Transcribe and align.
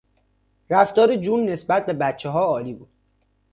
رفتار 0.69 1.15
جون 1.15 1.49
نسبت 1.49 1.85
به 1.85 1.93
بچهها 1.93 2.43
عالی 2.43 2.73
بود. 2.73 2.89